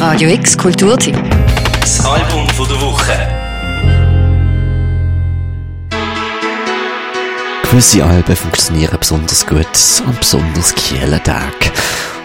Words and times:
Radio 0.00 0.30
X 0.30 0.56
Kulturteam. 0.56 1.14
Das 1.78 2.02
Album 2.06 2.48
von 2.48 2.66
der 2.66 2.80
Woche. 2.80 3.12
Gewisse 7.64 8.02
Alben 8.02 8.34
funktionieren 8.34 8.96
besonders 8.98 9.46
gut 9.46 9.66
an 10.06 10.16
besonders 10.18 10.74
kühlen 10.74 11.22
Tagen. 11.22 11.50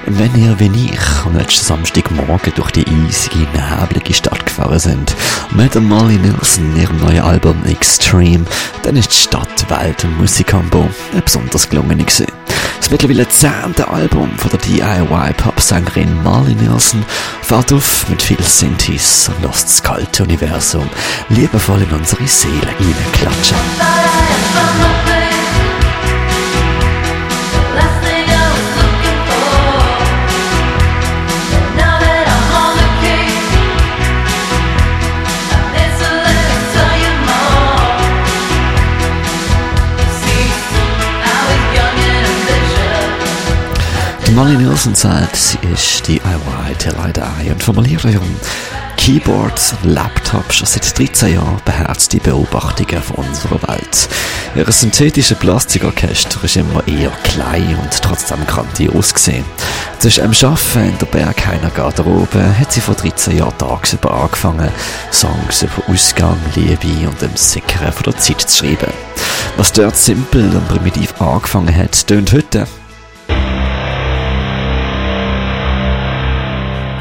Und 0.06 0.18
wenn 0.18 0.34
ihr 0.42 0.58
wie 0.58 0.90
ich 0.94 1.26
am 1.26 1.36
letzten 1.36 1.66
Samstagmorgen 1.66 2.54
durch 2.56 2.72
die 2.72 2.86
eisige, 2.88 3.40
neblige 3.40 4.14
Stadt 4.14 4.46
gefahren 4.46 4.80
sind, 4.80 5.14
mit 5.52 5.76
dem 5.76 5.90
Molly 5.90 6.16
Nielsen 6.16 6.78
ihrem 6.78 6.98
neuen 7.02 7.24
Album 7.24 7.62
Extreme, 7.66 8.46
dann 8.84 8.96
ist 8.96 9.12
die 9.12 9.18
Stadt, 9.18 9.70
Welt 9.70 10.02
und 10.06 10.18
Musikkombo 10.18 10.90
eine 11.12 11.22
besonders 11.22 11.70
gelungene 11.70 12.06
gewesen. 12.06 12.28
Das 12.86 12.92
mittlerweile 12.92 13.28
zehnte 13.28 13.88
Album 13.88 14.30
von 14.38 14.52
der 14.52 14.60
DIY-Pop-Sängerin 14.60 16.22
Molly 16.22 16.54
Nielsen 16.54 17.04
fährt 17.42 17.74
auf 17.74 18.08
mit 18.10 18.22
viel 18.22 18.40
Synthes 18.44 19.28
und 19.28 19.44
lässt 19.44 19.70
das 19.70 19.82
kalte 19.82 20.22
Universum 20.22 20.88
liebevoll 21.30 21.82
in 21.82 21.92
unsere 21.92 22.28
Seele 22.28 22.70
hineinklatschen. 22.78 23.58
Molly 44.34 44.58
Nielsen 44.58 44.96
sagt, 44.96 45.36
sie 45.36 45.58
ist 45.72 46.08
DIY 46.08 46.76
till 46.78 46.94
I 46.94 47.14
die 47.14 47.52
und 47.52 47.64
formuliert 47.64 48.04
ihrem 48.06 48.36
Keyboards 48.98 49.74
und 49.84 49.92
Laptop 49.92 50.52
schon 50.52 50.68
seit 50.68 50.98
13 50.98 51.36
Jahren 51.36 51.62
beherzte 51.64 52.18
Beobachtungen 52.18 53.02
von 53.02 53.26
unserer 53.26 53.62
Welt. 53.68 54.10
Ihr 54.56 54.72
synthetische 54.72 55.36
Plastikorchester 55.36 56.44
ist 56.44 56.58
immer 56.58 56.86
eher 56.88 57.12
klein 57.24 57.78
und 57.82 58.02
trotzdem 58.02 58.46
grandios 58.48 59.14
gesehen. 59.14 59.46
Zwischen 60.00 60.24
dem 60.24 60.50
Arbeiten 60.50 60.90
in 60.90 60.98
der 60.98 61.06
Bergheiner 61.06 61.70
Garderobe 61.70 62.58
hat 62.60 62.74
sie 62.74 62.82
vor 62.82 62.96
13 62.96 63.38
Jahren 63.38 63.58
tagsüber 63.58 64.12
angefangen, 64.12 64.72
Songs 65.12 65.62
über 65.62 65.88
Ausgang, 65.88 66.38
Liebe 66.56 67.08
und 67.08 67.22
dem 67.22 67.36
Sickern 67.36 67.94
der 68.06 68.18
Zeit 68.18 68.42
zu 68.42 68.58
schreiben. 68.58 68.92
Was 69.56 69.72
dort 69.72 69.96
simpel 69.96 70.44
und 70.50 70.68
primitiv 70.68 71.14
angefangen 71.22 71.76
hat, 71.76 72.08
tönt 72.08 72.34
heute 72.34 72.68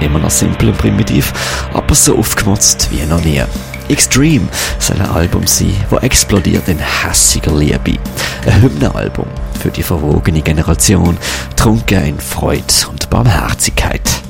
immer 0.04 0.18
noch 0.18 0.30
simpel 0.30 0.68
und 0.68 0.78
primitiv, 0.78 1.32
aber 1.72 1.94
so 1.94 2.16
aufgemotzt 2.18 2.88
wie 2.90 3.04
noch 3.06 3.24
nie. 3.24 3.42
Extreme 3.88 4.48
soll 4.78 4.96
ein 4.96 5.10
Album 5.10 5.46
sein, 5.46 5.74
das 5.90 6.02
explodiert 6.02 6.68
in 6.68 6.78
hässiger 6.78 7.52
Liebe. 7.52 7.98
Ein 8.46 8.62
Hymnenalbum 8.62 9.26
für 9.60 9.70
die 9.70 9.82
verwogene 9.82 10.42
Generation, 10.42 11.16
trunken 11.56 12.04
in 12.04 12.20
Freude 12.20 12.88
und 12.90 13.10
Barmherzigkeit. 13.10 14.23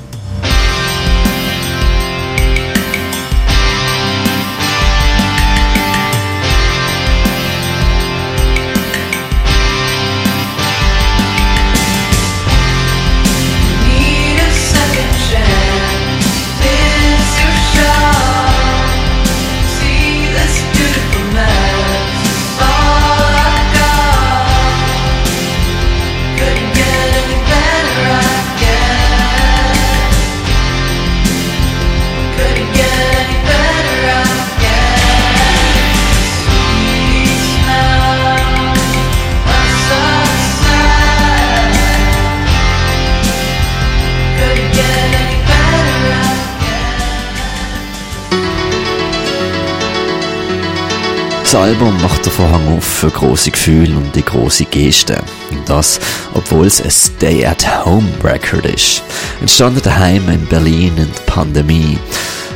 Das 51.55 51.63
Album 51.63 52.03
macht 52.03 52.27
den 52.27 52.33
Vorhang 52.33 52.77
auf 52.77 52.83
für 52.83 53.11
große 53.11 53.53
Gefühle 53.53 53.97
und 53.97 54.13
die 54.17 54.25
große 54.25 54.65
Gesten. 54.65 55.21
Und 55.53 55.69
das, 55.69 56.01
obwohl 56.35 56.67
es 56.67 56.83
ein 56.83 56.91
Stay-at-Home-Record 56.91 58.67
ist. 58.67 59.05
Entstanden 59.41 59.81
daheim 59.81 60.29
in 60.31 60.45
Berlin 60.47 60.93
in 60.97 61.13
der 61.13 61.21
Pandemie. 61.27 61.97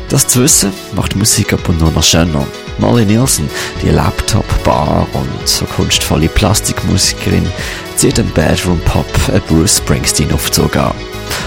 Das 0.08 0.26
zu 0.26 0.42
wissen, 0.42 0.72
macht 0.96 1.14
Musik 1.14 1.52
ab 1.52 1.68
und 1.68 1.80
nur 1.80 1.92
noch 1.92 2.02
schöner. 2.02 2.44
Molly 2.78 3.04
Nielsen, 3.04 3.48
die 3.84 3.90
Laptop-Bar 3.90 5.06
und 5.12 5.48
so 5.48 5.64
kunstvolle 5.64 6.28
Plastikmusikerin, 6.28 7.48
zieht 7.94 8.18
den 8.18 8.28
Bedroom 8.32 8.80
Pop 8.80 9.06
ein 9.32 9.40
Bruce 9.42 9.76
Springsteen 9.76 10.32
Aufzug 10.32 10.74
an. 10.74 10.92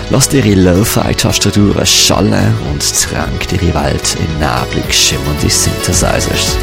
Lasst 0.09 0.31
ihre 0.31 0.53
Lo-Fi-Tastaturen 0.53 1.85
schallen 1.85 2.55
und 2.71 2.81
tränkt 2.81 3.51
ihre 3.51 3.73
Welt 3.73 4.15
in 4.15 4.39
neblig 4.39 4.93
schimmernde 4.93 5.49
Synthesizers. 5.49 6.55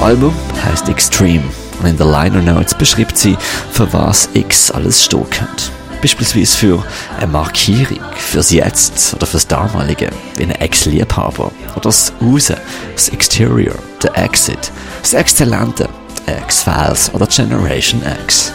Album 0.00 0.34
heißt 0.64 0.88
Extreme 0.88 1.44
und 1.78 1.86
in 1.86 1.96
der 1.98 2.06
Liner 2.06 2.40
Notes 2.40 2.74
beschreibt 2.74 3.18
sie, 3.18 3.36
für 3.70 3.92
was 3.92 4.30
X 4.32 4.70
alles 4.70 5.04
stehen 5.04 5.28
könnte. 5.28 5.64
Beispielsweise 6.00 6.56
für 6.56 6.84
eine 7.18 7.30
Markierung, 7.30 8.00
fürs 8.16 8.50
Jetzt 8.50 9.12
oder 9.14 9.26
fürs 9.26 9.46
Damalige, 9.46 10.08
wie 10.36 10.44
ein 10.44 10.52
Ex-Liebhaber. 10.52 11.52
Oder 11.72 11.80
das 11.82 12.14
Raus, 12.22 12.50
das 12.94 13.10
Exterior, 13.10 13.74
der 14.02 14.16
Exit, 14.16 14.72
das 15.02 15.12
Exzellente, 15.12 15.86
X-Files 16.26 17.12
oder 17.12 17.26
Generation 17.26 18.02
X. 18.24 18.54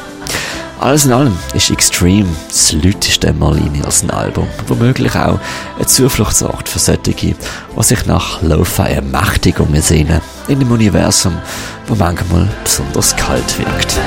Alles 0.80 1.06
in 1.06 1.14
allem 1.14 1.38
ist 1.54 1.72
Extreme 1.72 2.28
das 2.48 2.74
lauteste 2.74 3.34
Molly 3.34 3.70
Nielsen 3.70 4.10
Album, 4.10 4.48
womöglich 4.68 5.16
auch 5.16 5.40
ein 5.80 5.88
Zufluchtsort 5.88 6.68
für 6.68 6.80
solche, 6.80 7.00
die 7.14 7.36
sich 7.80 8.06
nach 8.06 8.42
Lo-Fi 8.42 8.94
Ermächtigungen 8.94 9.82
sehnen, 9.82 10.22
in 10.48 10.60
einem 10.60 10.72
Universum, 10.72 11.38
wo 11.88 11.96
manchmal 11.96 12.50
besonders 12.64 13.16
kalt 13.16 13.58
wirkt. 13.58 14.00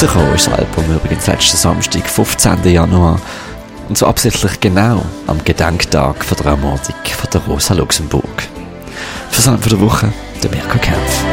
Rausgekommen 0.00 0.32
ist 0.36 0.46
das 0.46 0.54
Album 0.54 0.84
übrigens 0.94 1.26
letzten 1.26 1.56
Samstag, 1.56 2.08
15. 2.08 2.62
Januar. 2.72 3.20
Und 3.88 3.98
so 3.98 4.06
absichtlich 4.06 4.60
genau 4.60 5.04
am 5.26 5.42
Gedenktag 5.44 6.24
von 6.24 6.36
der 6.36 6.46
Ermordung 6.52 6.94
von 7.04 7.30
der 7.32 7.40
Rosa 7.40 7.74
Luxemburg. 7.74 8.22
Für 9.28 9.42
das 9.42 9.60
der 9.60 9.80
Woche, 9.80 10.12
der 10.40 10.50
Mirko 10.50 10.78
Kempf. 10.78 11.24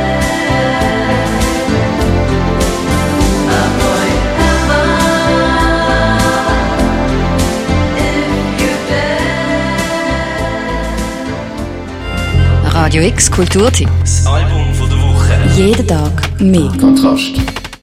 Radio 12.74 13.04
X 13.04 13.30
Kulturteam. 13.30 13.92
Das 14.00 14.26
Album 14.26 14.74
von 14.74 14.90
der. 14.90 14.98
Woche. 14.98 15.06
Jeden 15.56 15.88
Tag 15.88 16.42
mehr. 16.42 16.72
Kontrast. 16.80 17.55